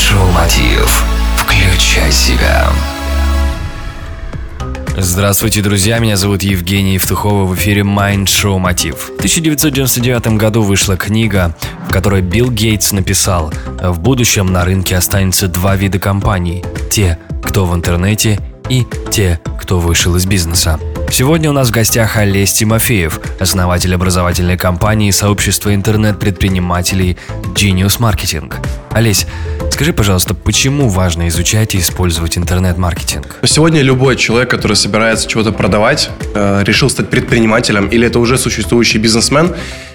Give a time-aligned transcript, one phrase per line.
[0.00, 1.04] Майншоу Мотив.
[1.36, 2.68] Включай себя.
[4.96, 8.96] Здравствуйте, друзья, меня зовут Евгений Евтухова, в эфире Mind Show Мотив.
[8.96, 11.54] В 1999 году вышла книга,
[11.86, 13.52] в которой Билл Гейтс написал
[13.82, 18.40] «В будущем на рынке останется два вида компаний– те, кто в интернете,
[18.70, 20.80] и те, кто вышел из бизнеса».
[21.10, 27.18] Сегодня у нас в гостях Олесь Тимофеев, основатель образовательной компании сообщества интернет-предпринимателей
[27.52, 28.54] Genius Marketing.
[28.92, 29.26] Олесь,
[29.80, 33.38] скажи, пожалуйста, почему важно изучать и использовать интернет-маркетинг?
[33.46, 38.98] Сегодня любой человек, который собирается чего-то продавать, э, решил стать предпринимателем или это уже существующий
[38.98, 39.54] бизнесмен,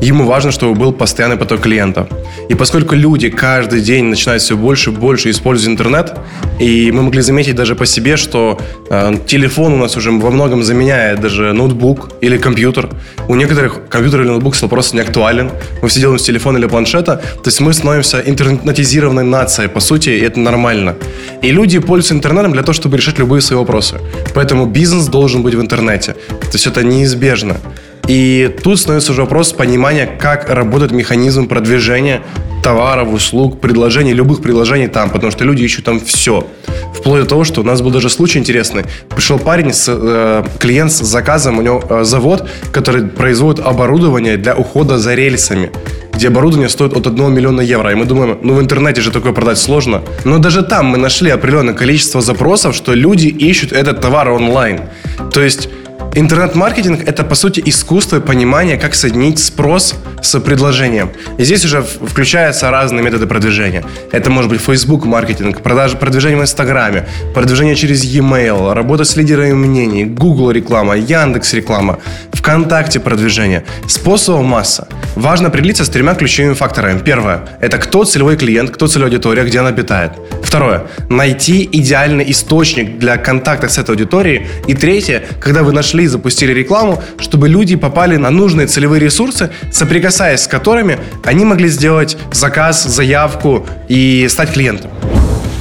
[0.00, 2.08] ему важно, чтобы был постоянный поток клиентов.
[2.48, 6.14] И поскольку люди каждый день начинают все больше и больше использовать интернет,
[6.58, 8.58] и мы могли заметить даже по себе, что
[8.90, 12.88] э, телефон у нас уже во многом заменяет даже ноутбук или компьютер.
[13.28, 15.50] У некоторых компьютер или ноутбук стал просто не актуален.
[15.82, 17.16] Мы все делаем с телефона или планшета.
[17.16, 20.96] То есть мы становимся интернетизированной нацией, по сути, и это нормально.
[21.42, 24.00] И люди пользуются интернетом для того, чтобы решать любые свои вопросы.
[24.34, 26.12] Поэтому бизнес должен быть в интернете.
[26.12, 27.56] То есть это неизбежно.
[28.08, 32.22] И тут становится уже вопрос понимания, как работает механизм продвижения
[32.62, 36.46] товаров, услуг, предложений, любых предложений там, потому что люди ищут там все.
[36.94, 38.84] Вплоть до того, что у нас был даже случай интересный.
[39.08, 44.56] Пришел парень, с, э, клиент с заказом, у него э, завод, который производит оборудование для
[44.56, 45.70] ухода за рельсами
[46.16, 47.92] где оборудование стоит от 1 миллиона евро.
[47.92, 50.02] И мы думаем, ну в интернете же такое продать сложно.
[50.24, 54.80] Но даже там мы нашли определенное количество запросов, что люди ищут этот товар онлайн.
[55.32, 55.68] То есть
[56.14, 61.10] Интернет-маркетинг– это, по сути, искусство и понимание, как соединить спрос с предложением.
[61.38, 63.84] И здесь уже включаются разные методы продвижения.
[64.12, 70.04] Это может быть Facebook-маркетинг, продажа, продвижение в Инстаграме, продвижение через e-mail, работа с лидерами мнений,
[70.04, 71.98] Google реклама, Яндекс реклама,
[72.32, 73.64] ВКонтакте продвижение.
[73.86, 74.88] Способов масса.
[75.16, 76.98] Важно определиться с тремя ключевыми факторами.
[76.98, 80.12] Первое– это кто целевой клиент, кто целевая аудитория, где она обитает.
[80.46, 84.46] Второе– найти идеальный источник для контакта с этой аудиторией.
[84.68, 89.50] И третье– когда вы нашли и запустили рекламу, чтобы люди попали на нужные целевые ресурсы,
[89.72, 94.92] соприкасаясь с которыми они могли сделать заказ, заявку и стать клиентом.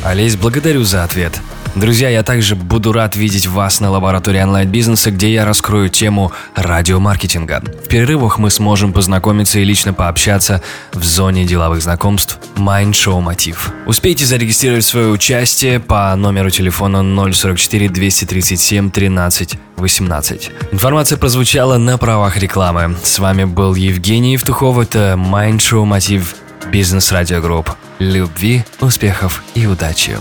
[0.04, 1.34] Олесь, благодарю за ответ.
[1.75, 7.62] Друзья, я также буду рад видеть вас на лаборатории онлайн-бизнеса, где я раскрою тему радиомаркетинга.
[7.84, 10.62] В перерывах мы сможем познакомиться и лично пообщаться
[10.94, 13.74] в зоне деловых знакомств Mind Show Мотив.
[13.85, 17.03] Успейте зарегистрировать свое участие по номеру телефона
[17.34, 20.52] 044 237 13 18.
[20.72, 22.96] Информация прозвучала на правах рекламы.
[23.03, 26.35] С вами был Евгений Евтухов, это Mind Show Мотив
[26.72, 27.69] Бизнес Радио Групп.
[28.00, 30.18] Любви, успехов и удачи!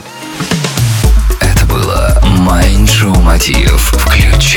[1.74, 3.92] Было Майншоу Мотив.
[3.98, 4.53] Включай